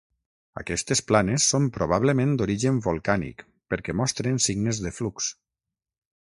Aquestes 0.59 1.01
planes 1.09 1.49
són 1.53 1.67
probablement 1.75 2.33
d'origen 2.39 2.79
volcànic 2.87 3.45
perquè 3.75 3.95
mostren 4.01 4.41
signes 4.49 4.81
de 4.87 4.95
flux. 4.99 5.29